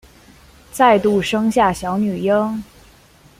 [0.71, 2.63] 再度生下小女婴